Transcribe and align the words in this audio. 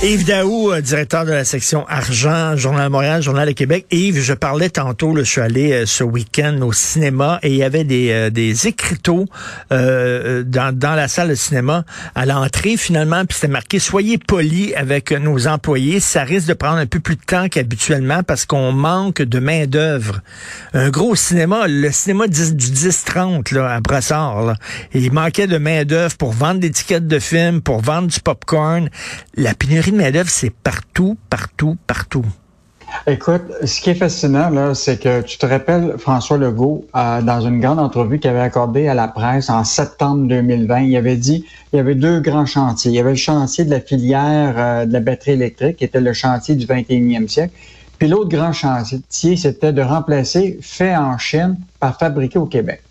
Yves 0.00 0.26
Daou, 0.26 0.70
euh, 0.70 0.80
directeur 0.80 1.24
de 1.24 1.32
la 1.32 1.44
section 1.44 1.84
argent, 1.88 2.54
Journal 2.54 2.84
de 2.84 2.92
Montréal, 2.92 3.20
Journal 3.20 3.48
de 3.48 3.52
Québec. 3.52 3.84
Yves, 3.90 4.20
je 4.20 4.32
parlais 4.32 4.70
tantôt, 4.70 5.12
là, 5.12 5.24
je 5.24 5.28
suis 5.28 5.40
allé 5.40 5.72
euh, 5.72 5.86
ce 5.86 6.04
week-end 6.04 6.56
au 6.62 6.72
cinéma 6.72 7.40
et 7.42 7.48
il 7.48 7.56
y 7.56 7.64
avait 7.64 7.82
des, 7.82 8.12
euh, 8.12 8.30
des 8.30 8.68
écriteaux 8.68 9.24
euh, 9.72 10.44
dans, 10.44 10.72
dans 10.72 10.94
la 10.94 11.08
salle 11.08 11.30
de 11.30 11.34
cinéma 11.34 11.84
à 12.14 12.26
l'entrée 12.26 12.76
finalement, 12.76 13.24
puis 13.24 13.34
c'était 13.34 13.52
marqué 13.52 13.80
Soyez 13.80 14.18
polis 14.18 14.72
avec 14.76 15.10
nos 15.10 15.48
employés, 15.48 15.98
ça 15.98 16.22
risque 16.22 16.46
de 16.46 16.54
prendre 16.54 16.76
un 16.76 16.86
peu 16.86 17.00
plus 17.00 17.16
de 17.16 17.22
temps 17.22 17.48
qu'habituellement 17.48 18.22
parce 18.22 18.46
qu'on 18.46 18.70
manque 18.70 19.20
de 19.20 19.40
main-d'œuvre. 19.40 20.20
Un 20.74 20.90
gros 20.90 21.16
cinéma, 21.16 21.66
le 21.66 21.90
cinéma 21.90 22.28
du 22.28 22.40
10-30 22.40 23.52
là, 23.52 23.74
à 23.74 23.80
Brassard, 23.80 24.44
là, 24.44 24.54
il 24.94 25.10
manquait 25.10 25.48
de 25.48 25.58
main-d'œuvre 25.58 26.16
pour 26.16 26.30
vendre 26.30 26.60
des 26.60 26.70
tickets 26.70 27.08
de 27.08 27.18
films, 27.18 27.62
pour 27.62 27.80
vendre 27.80 28.06
du 28.06 28.20
popcorn. 28.20 28.90
La 29.36 29.54
pénurie 29.54 29.87
de 29.90 29.96
main-d'œuvre, 29.96 30.30
c'est 30.30 30.50
partout, 30.50 31.16
partout, 31.30 31.76
partout. 31.86 32.24
Écoute, 33.06 33.42
ce 33.64 33.80
qui 33.80 33.90
est 33.90 33.94
fascinant, 33.94 34.50
là, 34.50 34.74
c'est 34.74 34.98
que 34.98 35.20
tu 35.22 35.38
te 35.38 35.46
rappelles 35.46 35.94
François 35.98 36.38
Legault, 36.38 36.86
euh, 36.96 37.20
dans 37.22 37.40
une 37.40 37.60
grande 37.60 37.78
entrevue 37.78 38.18
qu'il 38.18 38.30
avait 38.30 38.40
accordée 38.40 38.88
à 38.88 38.94
la 38.94 39.08
presse 39.08 39.50
en 39.50 39.64
septembre 39.64 40.26
2020, 40.26 40.80
il 40.80 40.96
avait 40.96 41.16
dit 41.16 41.44
il 41.72 41.76
y 41.76 41.80
avait 41.80 41.94
deux 41.94 42.20
grands 42.20 42.46
chantiers. 42.46 42.90
Il 42.90 42.94
y 42.94 43.00
avait 43.00 43.10
le 43.10 43.16
chantier 43.16 43.64
de 43.64 43.70
la 43.70 43.80
filière 43.80 44.54
euh, 44.56 44.86
de 44.86 44.92
la 44.92 45.00
batterie 45.00 45.32
électrique, 45.32 45.76
qui 45.76 45.84
était 45.84 46.00
le 46.00 46.12
chantier 46.12 46.54
du 46.54 46.66
21e 46.66 47.28
siècle. 47.28 47.52
Puis 47.98 48.08
l'autre 48.08 48.30
grand 48.30 48.52
chantier, 48.52 49.36
c'était 49.36 49.72
de 49.72 49.82
remplacer 49.82 50.58
fait 50.62 50.96
en 50.96 51.18
Chine 51.18 51.56
par 51.80 51.98
fabriqué 51.98 52.38
au 52.38 52.46
Québec. 52.46 52.82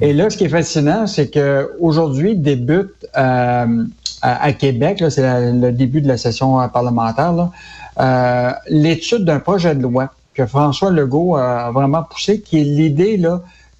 Et 0.00 0.12
là, 0.12 0.28
ce 0.28 0.36
qui 0.36 0.44
est 0.44 0.50
fascinant, 0.50 1.06
c'est 1.06 1.28
que 1.28 1.72
aujourd'hui 1.80 2.36
débute 2.36 3.06
euh, 3.16 3.84
à, 4.20 4.52
Québec, 4.52 5.02
c'est 5.08 5.52
le 5.52 5.72
début 5.72 6.02
de 6.02 6.08
la 6.08 6.18
session 6.18 6.60
euh, 6.60 6.68
parlementaire, 6.68 7.48
euh, 7.98 8.50
l'étude 8.68 9.24
d'un 9.24 9.40
projet 9.40 9.74
de 9.74 9.82
loi 9.82 10.12
que 10.34 10.44
François 10.44 10.90
Legault 10.90 11.36
a 11.36 11.70
vraiment 11.70 12.02
poussé, 12.02 12.42
qui 12.42 12.60
est 12.60 12.64
l'idée 12.64 13.18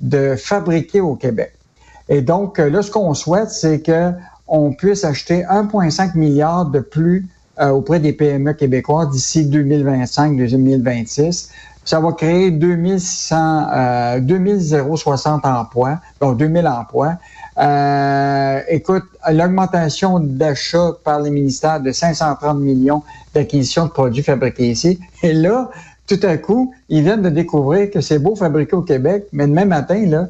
de 0.00 0.36
fabriquer 0.36 1.02
au 1.02 1.16
Québec. 1.16 1.52
Et 2.08 2.22
donc, 2.22 2.56
là, 2.58 2.80
ce 2.80 2.90
qu'on 2.90 3.12
souhaite, 3.12 3.50
c'est 3.50 3.80
que 3.80 4.12
on 4.48 4.72
puisse 4.72 5.04
acheter 5.04 5.42
1,5 5.42 6.16
milliard 6.16 6.64
de 6.64 6.80
plus 6.80 7.28
auprès 7.60 8.00
des 8.00 8.14
PME 8.14 8.54
québécois 8.54 9.04
d'ici 9.06 9.44
2025-2026 9.44 11.50
ça 11.86 12.00
va 12.00 12.12
créer 12.12 12.50
2100, 12.50 13.66
euh, 13.72 14.20
2060 14.20 15.46
emplois, 15.46 16.00
donc 16.20 16.36
2000 16.36 16.66
emplois. 16.66 17.14
Euh, 17.58 18.60
écoute, 18.68 19.04
l'augmentation 19.30 20.18
d'achat 20.18 20.90
par 21.04 21.20
les 21.20 21.30
ministères 21.30 21.80
de 21.80 21.92
530 21.92 22.58
millions 22.58 23.02
d'acquisition 23.34 23.86
de 23.86 23.90
produits 23.90 24.24
fabriqués 24.24 24.68
ici. 24.68 24.98
Et 25.22 25.32
là, 25.32 25.70
tout 26.08 26.20
à 26.22 26.36
coup, 26.36 26.74
ils 26.88 27.02
viennent 27.02 27.22
de 27.22 27.30
découvrir 27.30 27.90
que 27.90 28.00
c'est 28.00 28.18
beau 28.18 28.34
fabriquer 28.36 28.76
au 28.76 28.82
Québec, 28.82 29.24
mais 29.32 29.46
demain 29.46 29.64
matin, 29.64 30.04
là, 30.06 30.28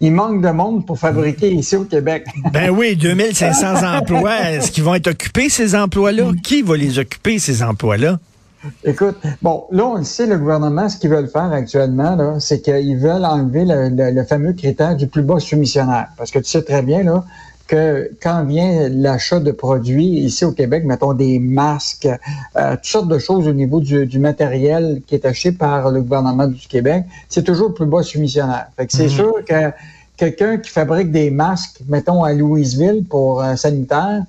il 0.00 0.12
manque 0.12 0.42
de 0.42 0.50
monde 0.50 0.84
pour 0.84 0.98
fabriquer 0.98 1.50
ici 1.52 1.76
au 1.76 1.84
Québec. 1.84 2.26
Ben 2.52 2.70
oui, 2.70 2.96
2500 2.96 3.98
emplois. 3.98 4.50
Est-ce 4.50 4.70
qu'ils 4.70 4.84
vont 4.84 4.94
être 4.94 5.08
occupés, 5.08 5.48
ces 5.48 5.74
emplois-là? 5.74 6.32
Qui 6.42 6.62
va 6.62 6.76
les 6.76 6.98
occuper, 6.98 7.38
ces 7.38 7.62
emplois-là? 7.62 8.18
Écoute, 8.84 9.16
bon, 9.42 9.64
là, 9.70 9.86
on 9.86 9.96
le 9.96 10.04
sait, 10.04 10.26
le 10.26 10.38
gouvernement, 10.38 10.88
ce 10.88 10.96
qu'ils 10.96 11.10
veulent 11.10 11.28
faire 11.28 11.52
actuellement, 11.52 12.38
c'est 12.40 12.60
qu'ils 12.60 12.96
veulent 12.96 13.24
enlever 13.24 13.64
le, 13.66 14.24
fameux 14.24 14.52
critère 14.52 14.96
du 14.96 15.06
plus 15.06 15.22
bas 15.22 15.38
soumissionnaire. 15.38 16.08
Parce 16.16 16.30
que 16.30 16.38
tu 16.38 16.46
sais 16.46 16.62
très 16.62 16.82
bien, 16.82 17.02
là, 17.02 17.24
que 17.66 18.10
quand 18.22 18.44
vient 18.44 18.88
l'achat 18.88 19.40
de 19.40 19.50
produits 19.50 20.04
ici 20.04 20.44
au 20.44 20.52
Québec, 20.52 20.84
mettons 20.84 21.14
des 21.14 21.38
masques, 21.38 22.08
euh, 22.56 22.76
toutes 22.76 22.84
sortes 22.84 23.08
de 23.08 23.18
choses 23.18 23.48
au 23.48 23.52
niveau 23.52 23.80
du, 23.80 24.18
matériel 24.18 25.02
qui 25.06 25.16
est 25.16 25.26
acheté 25.26 25.52
par 25.52 25.90
le 25.90 26.00
gouvernement 26.00 26.46
du 26.46 26.66
Québec, 26.68 27.04
c'est 27.28 27.42
toujours 27.42 27.68
le 27.68 27.74
plus 27.74 27.86
bas 27.86 28.02
soumissionnaire. 28.02 28.68
Fait 28.76 28.86
que 28.86 28.92
c'est 28.92 29.04
mhm. 29.04 29.10
sûr 29.10 29.34
que 29.46 29.72
quelqu'un 30.16 30.58
qui 30.58 30.70
fabrique 30.70 31.10
des 31.10 31.30
masques, 31.30 31.80
mettons 31.88 32.22
à 32.22 32.32
Louisville 32.32 33.04
pour 33.08 33.42
un 33.42 33.56
sanitaire, 33.56 34.22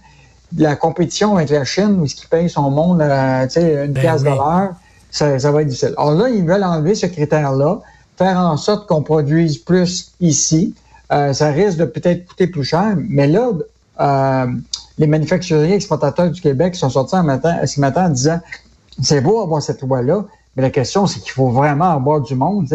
la 0.55 0.75
compétition 0.75 1.35
avec 1.35 1.49
la 1.49 1.65
Chine, 1.65 1.99
où 1.99 2.07
ce 2.07 2.15
qui 2.15 2.27
paye 2.27 2.49
son 2.49 2.69
monde 2.69 3.01
euh, 3.01 3.47
une 3.85 3.93
ben 3.93 4.01
pièce 4.01 4.23
de 4.23 4.29
l'heure, 4.29 4.71
ça, 5.11 5.37
ça, 5.39 5.51
va 5.51 5.61
être 5.61 5.67
difficile. 5.67 5.93
Alors 5.97 6.11
là, 6.11 6.29
ils 6.29 6.45
veulent 6.45 6.63
enlever 6.63 6.95
ce 6.95 7.05
critère-là, 7.05 7.79
faire 8.17 8.37
en 8.37 8.57
sorte 8.57 8.87
qu'on 8.87 9.01
produise 9.01 9.57
plus 9.57 10.13
ici. 10.19 10.73
Euh, 11.11 11.33
ça 11.33 11.49
risque 11.49 11.77
de 11.77 11.85
peut-être 11.85 12.25
coûter 12.27 12.47
plus 12.47 12.63
cher, 12.63 12.95
mais 12.97 13.27
là, 13.27 13.51
euh, 13.99 14.47
les 14.97 15.07
manufacturiers 15.07 15.75
exportateurs 15.75 16.29
du 16.29 16.41
Québec 16.41 16.75
sont 16.75 16.89
sortis 16.89 17.15
ce 17.15 17.21
matin, 17.21 17.65
ce 17.65 17.79
matin 17.79 18.05
en 18.05 18.09
disant 18.09 18.39
c'est 19.01 19.21
beau 19.21 19.41
avoir 19.41 19.61
cette 19.61 19.81
loi-là, 19.81 20.25
mais 20.55 20.63
la 20.63 20.69
question, 20.69 21.05
c'est 21.05 21.19
qu'il 21.19 21.31
faut 21.31 21.49
vraiment 21.49 21.91
avoir 21.91 22.21
du 22.21 22.35
monde. 22.35 22.67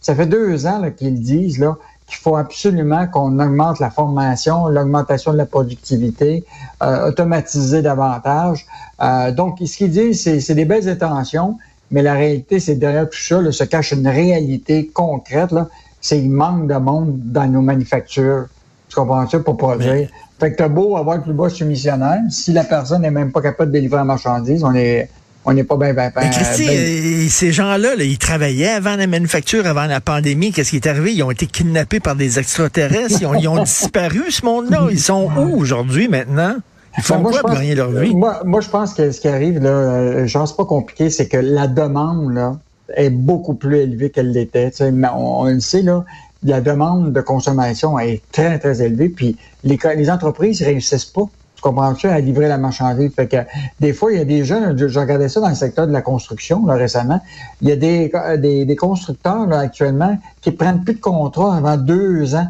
Ça 0.00 0.14
fait 0.14 0.26
deux 0.26 0.66
ans 0.66 0.82
qu'ils 0.96 1.20
disent 1.20 1.58
là, 1.58 1.76
qu'il 2.06 2.18
faut 2.18 2.36
absolument 2.36 3.06
qu'on 3.06 3.38
augmente 3.38 3.80
la 3.80 3.90
formation, 3.90 4.68
l'augmentation 4.68 5.32
de 5.32 5.38
la 5.38 5.46
productivité, 5.46 6.44
euh, 6.82 7.08
automatiser 7.08 7.82
davantage. 7.82 8.66
Euh, 9.02 9.32
donc, 9.32 9.58
ce 9.64 9.76
qu'il 9.76 9.90
dit, 9.90 10.14
c'est 10.14 10.54
des 10.54 10.64
belles 10.64 10.88
intentions, 10.88 11.58
mais 11.90 12.02
la 12.02 12.14
réalité, 12.14 12.60
c'est 12.60 12.74
derrière 12.74 13.08
tout 13.08 13.18
ça, 13.18 13.40
là, 13.40 13.52
se 13.52 13.64
cache 13.64 13.92
une 13.92 14.08
réalité 14.08 14.86
concrète. 14.88 15.54
C'est 16.00 16.20
qu'il 16.20 16.30
manque 16.30 16.66
de 16.68 16.74
monde 16.74 17.18
dans 17.24 17.46
nos 17.46 17.62
manufactures. 17.62 18.46
Tu 18.88 18.96
comprends 18.96 19.26
ça 19.26 19.40
pour 19.40 19.56
produire? 19.56 20.08
Fait 20.38 20.52
que 20.52 20.56
t'as 20.56 20.68
beau 20.68 20.96
avoir 20.96 21.16
le 21.16 21.22
plus 21.22 21.32
bas 21.32 21.48
soumissionnaire, 21.48 22.20
si 22.28 22.52
la 22.52 22.64
personne 22.64 23.02
n'est 23.02 23.10
même 23.10 23.32
pas 23.32 23.40
capable 23.40 23.70
de 23.70 23.76
délivrer 23.76 23.98
la 23.98 24.04
marchandise, 24.04 24.62
on 24.64 24.74
est 24.74 25.08
on 25.44 25.52
n'est 25.52 25.64
pas 25.64 25.76
bien, 25.76 25.92
bien, 25.92 26.10
bien. 26.14 26.30
Christy, 26.30 26.68
euh, 26.68 27.28
ces 27.28 27.52
gens-là, 27.52 27.94
ils 27.98 28.18
travaillaient 28.18 28.70
avant 28.70 28.96
la 28.96 29.06
manufacture, 29.06 29.66
avant 29.66 29.86
la 29.86 30.00
pandémie. 30.00 30.52
Qu'est-ce 30.52 30.70
qui 30.70 30.76
est 30.76 30.86
arrivé? 30.86 31.12
Ils 31.12 31.22
ont 31.22 31.30
été 31.30 31.46
kidnappés 31.46 32.00
par 32.00 32.16
des 32.16 32.38
extraterrestres. 32.38 33.20
Ils 33.20 33.48
ont, 33.48 33.62
disparu, 33.64 34.30
ce 34.30 34.44
monde-là. 34.44 34.88
Ils 34.90 35.00
sont 35.00 35.30
où 35.36 35.58
aujourd'hui, 35.58 36.08
maintenant? 36.08 36.56
Ils 36.96 37.02
font 37.02 37.20
ben, 37.20 37.30
quoi 37.30 37.40
pour 37.40 37.50
gagner 37.50 37.74
leur 37.74 37.90
vie? 37.90 38.14
Moi, 38.14 38.40
moi, 38.44 38.60
je 38.60 38.68
pense 38.68 38.94
que 38.94 39.10
ce 39.10 39.20
qui 39.20 39.28
arrive, 39.28 39.58
là, 39.58 39.70
euh, 39.70 40.26
je 40.26 40.38
pense 40.38 40.56
pas 40.56 40.64
compliqué, 40.64 41.10
c'est 41.10 41.28
que 41.28 41.36
la 41.36 41.66
demande, 41.66 42.32
là, 42.32 42.56
est 42.96 43.10
beaucoup 43.10 43.54
plus 43.54 43.78
élevée 43.78 44.10
qu'elle 44.10 44.30
l'était. 44.30 44.70
On, 44.80 45.42
on 45.42 45.44
le 45.44 45.60
sait, 45.60 45.82
là, 45.82 46.04
la 46.42 46.60
demande 46.60 47.12
de 47.12 47.20
consommation 47.20 47.98
est 47.98 48.22
très, 48.32 48.58
très 48.58 48.82
élevée, 48.82 49.08
puis 49.08 49.36
les, 49.64 49.78
les 49.96 50.10
entreprises 50.10 50.62
réussissent 50.62 51.04
pas 51.06 51.28
comprends-tu, 51.64 52.08
à 52.08 52.20
livrer 52.20 52.46
la 52.46 52.58
marchandise. 52.58 53.10
Fait 53.14 53.26
que 53.26 53.38
des 53.80 53.94
fois, 53.94 54.12
il 54.12 54.18
y 54.18 54.20
a 54.20 54.24
des 54.24 54.44
jeunes, 54.44 54.76
je, 54.76 54.98
regardais 54.98 55.30
ça 55.30 55.40
dans 55.40 55.48
le 55.48 55.54
secteur 55.54 55.86
de 55.86 55.92
la 55.92 56.02
construction 56.02 56.66
là, 56.66 56.74
récemment, 56.74 57.20
il 57.62 57.68
y 57.68 57.72
a 57.72 57.76
des, 57.76 58.66
des, 58.66 58.76
constructeurs 58.76 59.46
là, 59.46 59.60
actuellement 59.60 60.18
qui 60.42 60.50
prennent 60.50 60.84
plus 60.84 60.94
de 60.94 61.00
contrats 61.00 61.56
avant 61.56 61.78
deux 61.78 62.34
ans, 62.34 62.48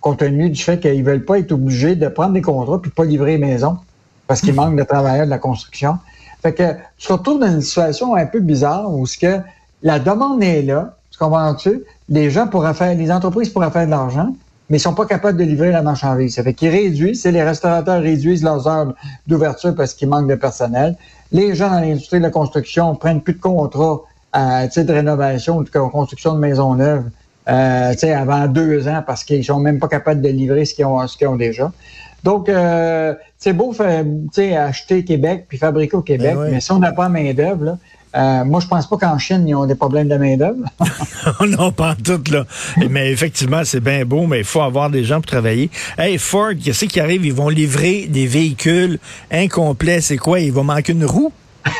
compte 0.00 0.20
tenu 0.20 0.48
du 0.48 0.62
fait 0.62 0.80
qu'ils 0.80 1.04
veulent 1.04 1.24
pas 1.24 1.38
être 1.38 1.52
obligés 1.52 1.94
de 1.94 2.08
prendre 2.08 2.32
des 2.32 2.40
contrats 2.40 2.80
puis 2.80 2.90
pas 2.90 3.04
livrer 3.04 3.32
les 3.32 3.46
maisons 3.46 3.76
parce 4.26 4.40
qu'il 4.40 4.54
manque 4.54 4.76
de 4.76 4.84
travailleurs 4.84 5.26
de 5.26 5.30
la 5.30 5.38
construction. 5.38 5.98
Fait 6.42 6.54
que 6.54 6.72
tu 6.96 7.08
te 7.08 7.12
retrouves 7.12 7.40
dans 7.40 7.52
une 7.52 7.62
situation 7.62 8.14
un 8.14 8.26
peu 8.26 8.40
bizarre 8.40 8.90
où 8.90 9.04
que 9.20 9.40
la 9.82 9.98
demande 9.98 10.42
est 10.42 10.62
là, 10.62 10.96
tu 11.10 11.18
comprends-tu? 11.18 11.82
Les 12.08 12.30
gens 12.30 12.46
pourraient 12.46 12.74
faire, 12.74 12.94
les 12.94 13.12
entreprises 13.12 13.50
pourraient 13.50 13.70
faire 13.70 13.86
de 13.86 13.90
l'argent, 13.90 14.32
mais 14.68 14.76
ils 14.76 14.80
sont 14.80 14.94
pas 14.94 15.06
capables 15.06 15.38
de 15.38 15.44
livrer 15.44 15.70
la 15.70 15.82
marchandise. 15.82 16.34
Ça 16.34 16.42
fait 16.42 16.54
qu'ils 16.54 16.70
réduisent, 16.70 17.22
c'est 17.22 17.32
les 17.32 17.42
restaurateurs 17.42 18.02
réduisent 18.02 18.42
leurs 18.42 18.66
heures 18.68 18.94
d'ouverture 19.26 19.74
parce 19.74 19.94
qu'il 19.94 20.08
manque 20.08 20.28
de 20.28 20.34
personnel. 20.34 20.96
Les 21.32 21.54
gens 21.54 21.70
dans 21.70 21.80
l'industrie 21.80 22.18
de 22.18 22.24
la 22.24 22.30
construction 22.30 22.94
prennent 22.94 23.22
plus 23.22 23.34
de 23.34 23.40
contrats 23.40 24.02
à 24.32 24.68
titre 24.68 24.86
de 24.86 24.92
rénovation 24.92 25.56
ou 25.58 25.64
de 25.64 25.70
construction 25.70 26.34
de 26.34 26.38
maisons 26.38 26.74
neuves 26.74 27.08
euh, 27.48 27.94
avant 28.14 28.46
deux 28.46 28.88
ans 28.88 29.02
parce 29.06 29.24
qu'ils 29.24 29.44
sont 29.44 29.58
même 29.58 29.78
pas 29.78 29.88
capables 29.88 30.20
de 30.20 30.28
livrer 30.28 30.64
ce 30.64 30.74
qu'ils 30.74 30.84
ont, 30.84 31.06
ce 31.06 31.16
qu'ils 31.16 31.28
ont 31.28 31.36
déjà. 31.36 31.72
Donc, 32.24 32.48
euh, 32.48 33.14
c'est 33.38 33.52
beau 33.52 33.72
faire, 33.72 34.04
acheter 34.58 35.04
Québec 35.04 35.46
puis 35.48 35.56
fabriquer 35.56 35.96
au 35.96 36.02
Québec, 36.02 36.34
ben 36.34 36.50
mais 36.50 36.60
si 36.60 36.72
on 36.72 36.78
n'a 36.78 36.92
pas 36.92 37.08
main 37.08 37.32
d'œuvre, 37.32 37.78
euh, 38.16 38.44
moi, 38.44 38.60
je 38.60 38.66
pense 38.66 38.88
pas 38.88 38.96
qu'en 38.96 39.18
Chine, 39.18 39.46
ils 39.46 39.54
ont 39.54 39.66
des 39.66 39.74
problèmes 39.74 40.08
de 40.08 40.16
main-d'œuvre. 40.16 40.64
non, 41.46 41.72
pas 41.72 41.92
en 41.92 41.94
tout, 41.94 42.22
là. 42.30 42.44
mais 42.88 43.10
effectivement, 43.10 43.62
c'est 43.64 43.80
bien 43.80 44.04
beau, 44.04 44.26
mais 44.26 44.38
il 44.38 44.44
faut 44.44 44.62
avoir 44.62 44.90
des 44.90 45.04
gens 45.04 45.16
pour 45.16 45.26
travailler. 45.26 45.70
Hey, 45.96 46.18
Ford, 46.18 46.52
qu'est-ce 46.62 46.86
qui 46.86 47.00
arrive? 47.00 47.24
Ils 47.24 47.34
vont 47.34 47.48
livrer 47.48 48.06
des 48.08 48.26
véhicules 48.26 48.98
incomplets. 49.30 50.00
C'est 50.00 50.16
quoi? 50.16 50.40
Il 50.40 50.52
va 50.52 50.62
manquer 50.62 50.92
une 50.92 51.04
roue? 51.04 51.32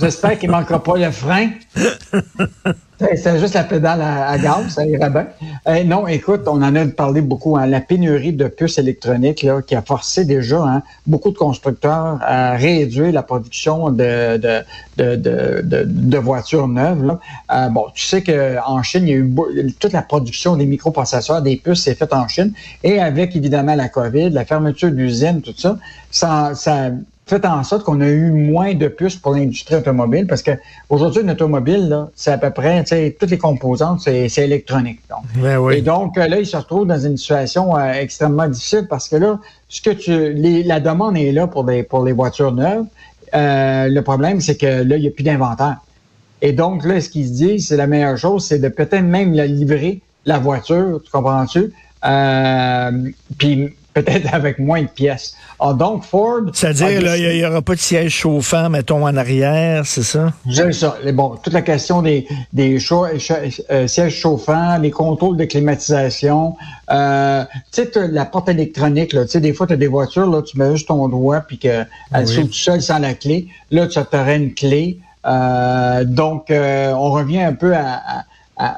J'espère 0.00 0.38
qu'il 0.38 0.50
ne 0.50 0.54
manquera 0.54 0.82
pas 0.82 0.96
le 0.96 1.10
frein. 1.10 1.50
C'est 2.98 3.38
juste 3.38 3.54
la 3.54 3.64
pédale 3.64 4.00
à, 4.00 4.38
gaz, 4.38 4.68
ça 4.68 4.86
irait 4.86 5.10
bien. 5.10 5.84
Non, 5.84 6.06
écoute, 6.06 6.42
on 6.46 6.62
en 6.62 6.74
a 6.74 6.86
parlé 6.86 7.20
beaucoup. 7.20 7.56
Hein, 7.56 7.66
la 7.66 7.80
pénurie 7.80 8.32
de 8.32 8.48
puces 8.48 8.78
électroniques 8.78 9.42
là, 9.42 9.60
qui 9.60 9.74
a 9.74 9.82
forcé 9.82 10.24
déjà 10.24 10.62
hein, 10.62 10.82
beaucoup 11.06 11.30
de 11.30 11.36
constructeurs 11.36 12.18
à 12.22 12.56
réduire 12.56 13.12
la 13.12 13.22
production 13.22 13.90
de, 13.90 14.38
de, 14.38 14.62
de, 14.96 15.16
de, 15.62 15.84
de 15.86 16.18
voitures 16.18 16.68
neuves. 16.68 17.18
Euh, 17.52 17.68
bon, 17.68 17.86
tu 17.94 18.04
sais 18.04 18.22
qu'en 18.22 18.82
Chine, 18.82 19.06
il 19.06 19.10
y 19.10 19.14
a 19.14 19.16
eu 19.16 19.72
toute 19.78 19.92
la 19.92 20.02
production 20.02 20.56
des 20.56 20.66
microprocesseurs, 20.66 21.42
des 21.42 21.56
puces, 21.56 21.82
c'est 21.82 21.94
fait 21.94 22.12
en 22.14 22.26
Chine. 22.28 22.52
Et 22.82 23.00
avec 23.00 23.36
évidemment 23.36 23.74
la 23.74 23.88
COVID, 23.88 24.30
la 24.30 24.44
fermeture 24.44 24.90
d'usines, 24.90 25.42
tout 25.42 25.54
ça, 25.56 25.76
ça, 26.10 26.52
ça 26.54 26.90
fait 27.26 27.44
en 27.44 27.64
sorte 27.64 27.82
qu'on 27.82 28.00
a 28.00 28.08
eu 28.08 28.30
moins 28.30 28.74
de 28.74 28.86
puces 28.86 29.16
pour 29.16 29.32
l'industrie 29.34 29.74
automobile 29.74 30.28
parce 30.28 30.42
que 30.42 30.52
aujourd'hui 30.88 31.22
une 31.22 31.30
automobile 31.30 32.06
c'est 32.14 32.30
à 32.30 32.38
peu 32.38 32.50
près 32.50 32.84
toutes 33.18 33.30
les 33.30 33.38
composantes 33.38 34.00
c'est 34.02 34.30
électronique 34.38 35.00
donc. 35.10 35.24
Ben 35.42 35.58
oui. 35.58 35.78
et 35.78 35.82
donc 35.82 36.16
euh, 36.16 36.28
là 36.28 36.38
il 36.38 36.46
se 36.46 36.56
retrouve 36.56 36.86
dans 36.86 37.00
une 37.00 37.16
situation 37.16 37.76
euh, 37.76 37.92
extrêmement 37.94 38.46
difficile 38.46 38.86
parce 38.88 39.08
que 39.08 39.16
là 39.16 39.40
ce 39.68 39.82
que 39.82 39.90
tu 39.90 40.34
la 40.62 40.78
demande 40.78 41.16
est 41.16 41.32
là 41.32 41.48
pour 41.48 41.64
des 41.64 41.82
pour 41.82 42.04
les 42.04 42.12
voitures 42.12 42.52
neuves 42.52 42.86
euh, 43.34 43.88
le 43.88 44.02
problème 44.02 44.40
c'est 44.40 44.56
que 44.56 44.84
là 44.84 44.96
il 44.96 45.02
n'y 45.02 45.08
a 45.08 45.10
plus 45.10 45.24
d'inventaire 45.24 45.78
et 46.42 46.52
donc 46.52 46.84
là 46.84 47.00
ce 47.00 47.08
qu'ils 47.08 47.26
se 47.26 47.32
disent 47.32 47.66
c'est 47.66 47.76
la 47.76 47.88
meilleure 47.88 48.18
chose 48.18 48.46
c'est 48.46 48.60
de 48.60 48.68
peut-être 48.68 49.02
même 49.02 49.34
la 49.34 49.46
livrer 49.46 50.00
la 50.26 50.38
voiture 50.38 51.00
tu 51.04 51.10
comprends-tu? 51.10 51.72
Puis 53.38 53.74
peut-être 53.96 54.34
avec 54.34 54.58
moins 54.58 54.82
de 54.82 54.88
pièces. 54.88 55.34
Ah, 55.58 55.72
donc, 55.72 56.04
Ford... 56.04 56.42
C'est-à-dire, 56.52 57.16
il 57.16 57.38
n'y 57.38 57.44
aura 57.46 57.62
pas 57.62 57.74
de 57.74 57.80
siège 57.80 58.12
chauffant, 58.12 58.68
mettons, 58.68 59.06
en 59.06 59.16
arrière, 59.16 59.86
c'est 59.86 60.02
ça? 60.02 60.34
C'est 60.52 60.72
ça. 60.72 60.98
Bon, 61.14 61.36
toute 61.42 61.54
la 61.54 61.62
question 61.62 62.02
des, 62.02 62.26
des 62.52 62.76
euh, 62.76 63.86
sièges 63.86 64.14
chauffants, 64.14 64.76
les 64.78 64.90
contrôles 64.90 65.38
de 65.38 65.46
climatisation, 65.46 66.56
euh, 66.90 67.44
tu 67.72 67.84
sais, 67.84 68.08
la 68.08 68.26
porte 68.26 68.50
électronique, 68.50 69.14
là, 69.14 69.24
tu 69.24 69.30
sais, 69.30 69.40
des 69.40 69.54
fois, 69.54 69.66
tu 69.66 69.72
as 69.72 69.78
des 69.78 69.86
voitures, 69.86 70.30
là, 70.30 70.42
tu 70.42 70.58
mets 70.58 70.72
juste 70.72 70.88
ton 70.88 71.08
doigt, 71.08 71.40
puis 71.40 71.56
qu'elle 71.56 71.88
oui. 72.14 72.26
saute 72.26 72.52
seule 72.52 72.82
sans 72.82 72.98
la 72.98 73.14
clé. 73.14 73.48
Là, 73.70 73.86
tu 73.86 73.98
aurais 73.98 74.36
une 74.36 74.52
clé. 74.52 74.98
Euh, 75.24 76.04
donc, 76.04 76.50
euh, 76.50 76.92
on 76.92 77.10
revient 77.12 77.40
un 77.40 77.54
peu 77.54 77.74
à, 77.74 78.24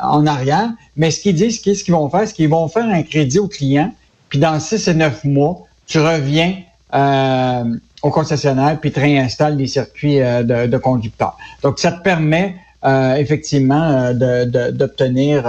en 0.02 0.26
arrière. 0.26 0.70
Mais 0.96 1.10
ce 1.10 1.20
qu'ils 1.20 1.34
disent, 1.34 1.60
qu'est-ce 1.60 1.82
qu'ils 1.82 1.94
vont 1.94 2.08
faire? 2.08 2.26
C'est 2.26 2.34
qu'ils 2.34 2.48
vont 2.48 2.68
faire 2.68 2.86
un 2.88 3.02
crédit 3.02 3.40
au 3.40 3.48
client 3.48 3.92
puis 4.28 4.38
dans 4.38 4.58
six 4.60 4.88
et 4.88 4.94
neuf 4.94 5.24
mois, 5.24 5.64
tu 5.86 5.98
reviens 5.98 6.56
euh, 6.94 7.64
au 8.02 8.10
concessionnaire 8.10 8.78
puis 8.80 8.92
tu 8.92 9.00
réinstalles 9.00 9.56
des 9.56 9.66
circuits 9.66 10.20
euh, 10.20 10.66
de, 10.66 10.78
conducteurs. 10.78 11.36
Donc, 11.62 11.78
ça 11.78 11.92
te 11.92 12.02
permet 12.02 12.56
euh, 12.84 13.16
effectivement 13.16 14.12
d'obtenir 14.12 15.42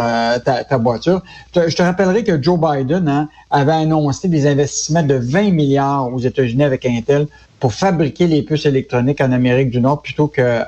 ta, 0.43 0.77
voiture. 0.77 1.21
Je 1.53 1.75
te 1.75 1.81
rappellerai 1.81 2.23
que 2.23 2.41
Joe 2.41 2.59
Biden 2.59 3.07
hein, 3.07 3.29
avait 3.51 3.73
annoncé 3.73 4.27
des 4.27 4.47
investissements 4.47 5.03
de 5.03 5.15
20 5.15 5.51
milliards 5.51 6.11
aux 6.11 6.19
États-Unis 6.19 6.63
avec 6.63 6.85
Intel 6.85 7.27
pour 7.59 7.73
fabriquer 7.73 8.25
les 8.25 8.41
puces 8.41 8.65
électroniques 8.65 9.21
en 9.21 9.31
Amérique 9.31 9.69
du 9.69 9.81
Nord 9.81 10.01
plutôt 10.01 10.27
que 10.27 10.63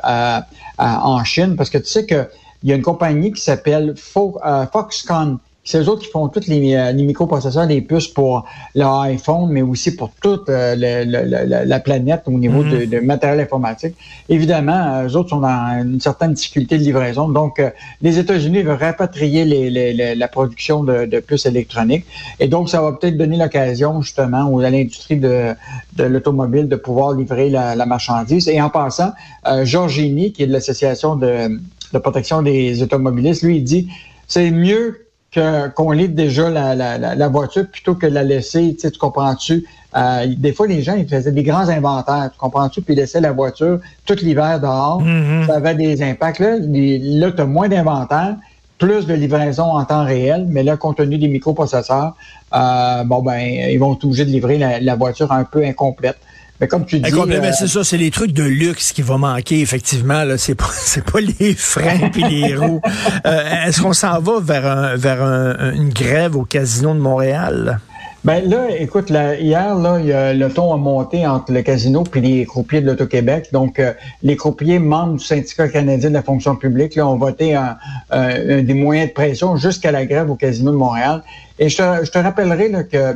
en 0.78 1.24
Chine, 1.24 1.56
parce 1.56 1.70
que 1.70 1.78
tu 1.78 1.86
sais 1.86 2.06
que 2.06 2.28
il 2.64 2.70
y 2.70 2.74
a 2.74 2.76
une 2.76 2.84
compagnie 2.84 3.32
qui 3.32 3.42
s'appelle 3.42 3.96
Foxconn 3.98 5.40
c'est 5.72 5.80
eux 5.80 5.88
autres 5.88 6.02
qui 6.02 6.10
font 6.10 6.28
tous 6.28 6.48
les, 6.48 6.76
euh, 6.76 6.92
les, 6.92 7.04
microprocesseurs, 7.04 7.66
les 7.66 7.82
puces 7.82 8.10
pour 8.10 8.46
l'iPhone, 8.76 9.50
mais 9.50 9.62
aussi 9.62 9.96
pour 9.96 10.10
toute 10.22 10.50
euh, 10.50 10.76
la, 10.76 11.80
planète 11.80 12.24
au 12.26 12.32
niveau 12.32 12.62
de, 12.64 12.86
mhm. 12.86 13.06
matériel 13.06 13.40
informatique. 13.40 13.96
Évidemment, 14.28 14.82
euh, 14.96 15.08
eux 15.08 15.16
autres 15.16 15.30
sont 15.30 15.40
dans 15.40 15.82
une 15.82 16.02
certaine 16.02 16.34
difficulté 16.34 16.78
de 16.78 16.84
livraison. 16.84 17.30
Donc, 17.30 17.64
les 18.02 18.20
États-Unis 18.20 18.64
veulent 18.64 18.76
rapatrier 18.76 19.46
les, 19.46 20.16
la 20.16 20.28
production 20.28 20.84
de, 20.84 21.06
de, 21.06 21.20
puces 21.22 21.46
électroniques. 21.46 22.06
Et 22.42 22.50
donc, 22.50 22.70
ça 22.70 22.82
va 22.82 22.92
peut-être 22.92 23.18
donner 23.18 23.38
l'occasion, 23.38 24.02
justement, 24.02 24.60
à 24.60 24.70
l'industrie 24.70 25.18
de, 25.18 25.54
de 25.96 26.04
l'automobile 26.04 26.68
de 26.68 26.76
pouvoir 26.76 27.14
livrer 27.14 27.50
la, 27.50 27.86
marchandise. 27.86 28.50
Et 28.50 28.62
en 28.62 28.70
passant, 28.70 29.12
euh, 29.48 29.64
Georgini, 29.64 30.34
qui 30.34 30.44
est 30.44 30.48
de 30.48 30.54
l'Association 30.54 31.16
de, 31.16 31.60
de 31.94 32.00
protection 32.00 32.42
des 32.42 32.84
automobilistes, 32.84 33.44
lui, 33.44 33.58
il 33.58 33.64
dit 33.64 33.88
c'est 34.28 34.52
mieux 34.52 35.11
qu'on 35.34 35.92
livre 35.92 36.14
déjà 36.14 36.50
la, 36.50 36.76
la, 36.76 36.98
la, 36.98 37.28
voiture 37.30 37.66
plutôt 37.68 37.96
que 37.96 38.06
de 38.06 38.14
la 38.14 38.24
laisser, 38.24 38.74
tu, 38.74 38.82
sais, 38.82 38.92
tu 38.92 39.00
comprends-tu? 39.00 39.66
Euh, 39.96 40.26
des 40.38 40.52
fois, 40.52 40.68
les 40.68 40.82
gens, 40.82 40.96
ils 40.96 41.08
faisaient 41.08 41.32
des 41.32 41.44
grands 41.44 41.70
inventaires, 41.70 42.30
tu 42.34 42.38
comprends-tu? 42.38 42.82
Puis 42.82 42.94
ils 42.94 42.98
laissaient 42.98 43.22
la 43.22 43.32
voiture 43.32 43.80
tout 44.06 44.16
l'hiver 44.22 44.60
dehors. 44.60 45.02
Mm-hmm. 45.02 45.48
Ça 45.48 45.56
avait 45.56 45.76
des 45.76 46.04
impacts. 46.04 46.40
Là, 46.40 46.58
là 46.60 47.32
tu 47.32 47.42
as 47.42 47.46
moins 47.46 47.70
d'inventaire, 47.70 48.36
plus 48.78 49.06
de 49.06 49.14
livraison 49.14 49.64
en 49.64 49.86
temps 49.86 50.04
réel, 50.04 50.48
mais 50.50 50.64
là, 50.64 50.76
compte 50.76 50.98
tenu 50.98 51.18
des 51.18 51.30
microprocesseurs, 51.30 52.16
euh, 52.54 53.04
bon, 53.06 53.22
ben, 53.22 53.40
ils 53.40 53.78
vont 53.78 53.94
être 53.94 54.04
obligés 54.04 54.26
de 54.26 54.32
livrer 54.32 54.58
la 54.58 54.96
voiture 54.96 55.32
un 55.32 55.46
peu 55.46 55.64
incomplète. 55.64 56.18
Mais 56.62 56.68
comme 56.68 56.86
tu 56.86 57.00
dis. 57.00 57.12
Euh, 57.12 57.52
c'est 57.54 57.68
ça, 57.68 57.84
c'est 57.84 57.98
les 57.98 58.12
trucs 58.12 58.34
de 58.34 58.44
luxe 58.44 58.94
qui 58.94 59.02
vont 59.02 59.18
manquer, 59.18 59.62
effectivement. 59.62 60.24
Là, 60.24 60.38
c'est 60.38 60.54
pas, 60.54 60.70
c'est 60.72 61.04
pas 61.04 61.20
les 61.20 61.56
freins 61.56 62.10
puis 62.12 62.24
les 62.24 62.56
roues. 62.56 62.82
Euh, 63.26 63.66
est-ce 63.66 63.82
qu'on 63.82 63.94
s'en 63.94 64.20
va 64.20 64.34
vers 64.40 64.68
un, 64.68 64.96
vers 64.96 65.22
une 65.74 65.90
grève 65.90 66.36
au 66.36 66.44
casino 66.44 66.94
de 66.94 67.00
Montréal? 67.00 67.80
Ben 68.24 68.48
là, 68.48 68.68
écoute, 68.78 69.10
hier, 69.10 69.74
là, 69.74 70.00
il 70.00 70.06
y 70.06 70.14
a, 70.14 70.36
le 70.36 70.48
ton 70.52 70.72
a 70.72 70.78
monté 70.78 71.26
entre 71.26 71.52
le 71.52 71.64
casino 71.64 72.04
puis 72.04 72.22
les 72.22 72.46
croupiers 72.46 72.80
de 72.80 72.86
l'Auto-Québec. 72.86 73.48
Donc, 73.52 73.80
euh, 73.80 73.94
les 74.22 74.36
croupiers 74.36 74.78
membres 74.78 75.18
du 75.18 75.26
syndicat 75.26 75.68
canadien 75.68 76.10
de 76.10 76.14
la 76.14 76.22
fonction 76.22 76.56
publique 76.56 76.94
là, 76.94 77.08
ont 77.08 77.18
voté 77.18 77.56
un, 77.56 77.78
des 78.62 78.76
moyens 78.76 79.10
de 79.10 79.14
pression 79.14 79.56
jusqu'à 79.56 79.92
la 79.92 80.06
grève 80.06 80.30
au 80.30 80.36
casino 80.36 80.72
de 80.72 80.78
Montréal. 80.78 81.24
Et 81.58 81.70
je 81.70 81.78
te, 81.78 82.06
je 82.06 82.12
te 82.12 82.20
rappellerai 82.20 82.70
là, 82.70 82.84
que 82.84 83.16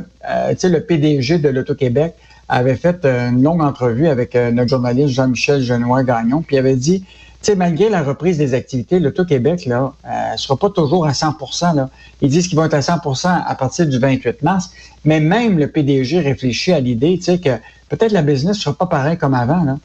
sais, 0.58 0.68
le 0.68 0.80
PDG 0.80 1.38
de 1.38 1.50
l'Auto-Québec 1.50 2.14
avait 2.48 2.76
fait 2.76 3.04
une 3.04 3.42
longue 3.42 3.62
entrevue 3.62 4.08
avec 4.08 4.36
euh, 4.36 4.50
notre 4.50 4.68
journaliste 4.68 5.08
Jean-Michel 5.08 5.62
Genois-Gagnon, 5.62 6.42
puis 6.42 6.56
il 6.56 6.58
avait 6.58 6.76
dit, 6.76 7.00
tu 7.00 7.06
sais, 7.42 7.56
malgré 7.56 7.88
la 7.88 8.02
reprise 8.02 8.38
des 8.38 8.54
activités, 8.54 9.00
l'Auto-Québec, 9.00 9.66
là, 9.66 9.92
euh, 10.04 10.36
sera 10.36 10.56
pas 10.56 10.70
toujours 10.70 11.06
à 11.06 11.14
100 11.14 11.36
là. 11.74 11.90
Ils 12.20 12.30
disent 12.30 12.48
qu'ils 12.48 12.56
vont 12.56 12.64
être 12.64 12.74
à 12.74 12.80
100% 12.80 13.42
à 13.46 13.54
partir 13.54 13.86
du 13.86 13.98
28 13.98 14.42
mars, 14.42 14.70
mais 15.04 15.20
même 15.20 15.58
le 15.58 15.68
PDG 15.68 16.20
réfléchit 16.20 16.72
à 16.72 16.80
l'idée, 16.80 17.16
tu 17.18 17.24
sais, 17.24 17.38
que 17.38 17.50
peut-être 17.88 18.12
la 18.12 18.22
business 18.22 18.58
sera 18.58 18.74
pas 18.74 18.86
pareil 18.86 19.18
comme 19.18 19.34
avant, 19.34 19.64
là. 19.64 19.78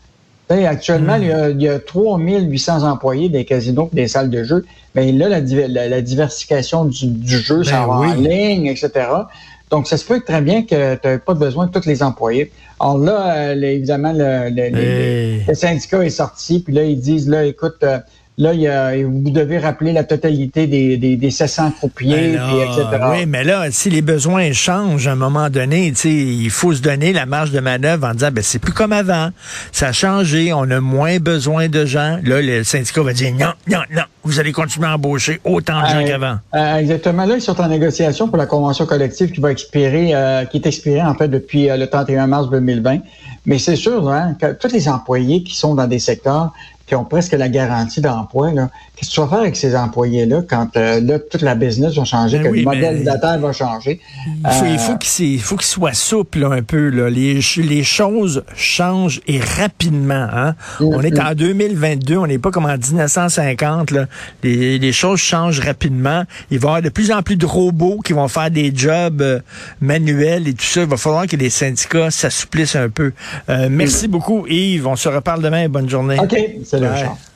actuellement, 0.68 1.16
il, 1.16 1.28
y 1.28 1.32
a, 1.32 1.50
il 1.50 1.62
y 1.62 1.68
a 1.68 1.80
3800 1.80 2.84
employés 2.84 3.30
des 3.30 3.46
casinos 3.46 3.90
des 3.92 4.08
salles 4.08 4.30
de 4.30 4.44
jeu. 4.44 4.66
Mais 4.94 5.12
là, 5.12 5.30
la, 5.30 6.02
diversification 6.02 6.86
du, 6.86 7.38
jeu, 7.38 7.64
ça 7.64 7.82
ben 7.82 7.88
va 7.88 7.94
en 7.94 8.14
ligne, 8.14 8.66
etc. 8.68 9.08
Donc, 9.72 9.88
ça 9.88 9.96
se 9.96 10.06
peut 10.06 10.20
très 10.20 10.42
bien 10.42 10.64
que 10.64 10.96
tu 10.96 11.08
n'aies 11.08 11.18
pas 11.18 11.34
besoin 11.34 11.68
de 11.68 11.72
tous 11.72 11.88
les 11.88 12.04
employés. 12.04 12.52
Alors 12.80 12.98
là, 12.98 13.52
euh, 13.52 13.62
évidemment, 13.62 14.12
le, 14.14 14.50
le, 15.48 15.54
syndicat 15.54 16.04
est 16.04 16.10
sorti, 16.10 16.60
puis 16.60 16.74
là, 16.74 16.84
ils 16.84 17.00
disent, 17.00 17.30
là, 17.30 17.46
écoute, 17.46 17.78
euh, 17.84 18.00
Là, 18.42 18.56
il 18.56 18.62
y 18.62 18.68
a, 18.68 18.96
vous 19.06 19.30
devez 19.30 19.60
rappeler 19.60 19.94
la 19.94 20.04
totalité 20.04 20.66
des, 20.66 20.98
des, 20.98 21.16
des 21.16 21.30
700 21.30 21.74
croupiers, 21.78 22.34
etc. 22.34 22.84
Oui, 23.12 23.28
mais 23.28 23.44
là, 23.44 23.68
si 23.70 23.92
les 23.92 24.02
besoins 24.02 24.52
changent 24.52 25.08
à 25.08 25.12
un 25.12 25.16
moment 25.16 25.52
donné, 25.52 25.94
il 26.06 26.50
faut 26.50 26.74
se 26.74 26.82
donner 26.82 27.14
la 27.14 27.28
marge 27.28 27.52
de 27.52 27.60
manœuvre 27.60 28.08
en 28.08 28.14
disant, 28.14 28.32
ben 28.32 28.44
c'est 28.44 28.58
plus 28.58 28.74
comme 28.74 28.94
avant, 28.94 29.30
ça 29.72 29.90
a 29.90 29.92
changé, 29.92 30.54
on 30.54 30.64
a 30.72 30.80
moins 30.80 31.20
besoin 31.20 31.70
de 31.70 31.86
gens. 31.86 32.18
Là, 32.24 32.42
le 32.42 32.64
syndicat 32.64 33.04
va 33.04 33.14
dire, 33.14 33.32
non, 33.36 33.54
non, 33.68 33.84
non, 33.96 34.06
vous 34.24 34.40
allez 34.40 34.54
continuer 34.54 34.88
à 34.88 34.96
embaucher 34.96 35.40
autant 35.44 35.80
de 35.84 35.88
gens 35.90 36.04
qu'avant. 36.04 36.38
Euh, 36.56 36.78
exactement. 36.78 37.26
Là, 37.26 37.36
ils 37.36 37.42
sont 37.44 37.62
en 37.62 37.68
négociation 37.68 38.28
pour 38.28 38.38
la 38.38 38.48
convention 38.48 38.88
collective 38.88 39.32
qui 39.32 39.40
va 39.40 39.52
expirer, 39.52 40.16
euh, 40.16 40.46
qui 40.46 40.58
est 40.58 40.66
expirée 40.66 41.04
en 41.04 41.14
fait 41.14 41.28
depuis 41.28 41.70
euh, 41.70 41.78
le 41.78 41.86
31 41.86 42.26
mars 42.26 42.50
2020. 42.50 43.02
Mais 43.46 43.60
c'est 43.60 43.76
sûr 43.76 44.10
hein, 44.10 44.36
que 44.40 44.54
tous 44.54 44.72
les 44.72 44.88
employés 44.88 45.44
qui 45.44 45.56
sont 45.56 45.76
dans 45.76 45.88
des 45.88 46.00
secteurs 46.00 46.54
qui 46.92 46.96
ont 46.98 47.06
presque 47.06 47.32
la 47.32 47.48
garantie 47.48 48.02
d'emploi. 48.02 48.52
Qu'est-ce 48.52 49.12
que 49.12 49.16
tu 49.16 49.22
vas 49.22 49.28
faire 49.28 49.40
avec 49.40 49.56
ces 49.56 49.78
employés-là 49.78 50.42
quand 50.46 50.76
euh, 50.76 51.00
là, 51.00 51.20
toute 51.20 51.42
la 51.42 51.56
business 51.56 51.96
va 51.96 52.04
changer, 52.04 52.40
ben 52.40 52.52
que 52.52 52.58
le 52.58 52.64
modèle 52.64 53.06
d'affaires 53.06 53.40
va 53.40 53.54
changer? 53.54 54.02
Il 54.28 54.52
faut, 54.52 54.78
faut 54.78 54.98
qu'il 54.98 55.40
faut 55.40 55.56
qu'il 55.56 55.68
soit 55.68 55.94
souple 55.94 56.44
un 56.44 56.62
peu. 56.62 56.90
Là. 56.90 57.10
Les, 57.10 57.40
les 57.60 57.84
choses 57.86 58.44
changent 58.58 59.22
et 59.26 59.40
rapidement. 59.40 60.28
Hein? 60.34 60.56
Mm, 60.82 60.84
on 60.84 61.02
est 61.02 61.18
mm. 61.18 61.28
en 61.28 61.34
2022, 61.34 62.18
on 62.18 62.28
n'est 62.28 62.40
pas 62.40 62.52
comme 62.52 62.66
en 62.66 62.78
1950. 62.78 63.92
Là. 63.92 64.08
Les, 64.44 64.78
les, 64.78 64.92
choses 64.92 65.20
changent 65.22 65.62
rapidement. 65.62 66.26
Il 66.50 66.60
va 66.60 66.68
y 66.68 66.70
avoir 66.72 66.82
de 66.82 66.90
plus 66.90 67.14
en 67.14 67.22
plus 67.22 67.38
de 67.38 67.46
robots 67.46 68.00
qui 68.04 68.12
vont 68.12 68.28
faire 68.28 68.52
des 68.52 68.74
jobs 68.76 69.22
euh, 69.22 69.40
manuels 69.80 70.50
et 70.50 70.54
tout 70.54 70.66
ça. 70.66 70.82
Il 70.82 70.88
va 70.88 70.98
falloir 70.98 71.26
que 71.26 71.38
les 71.38 71.50
syndicats 71.50 72.12
s'assouplissent 72.12 72.76
un 72.76 72.90
peu. 72.90 73.14
Euh, 73.48 73.70
merci 73.72 74.10
mm. 74.10 74.12
beaucoup, 74.12 74.46
Yves. 74.46 74.88
On 74.88 74.98
se 74.98 75.08
reparle 75.08 75.42
demain. 75.42 75.70
Bonne 75.70 75.90
journée. 75.90 76.20
OK. 76.20 76.38
Salut, 76.66 76.81
有 76.82 77.18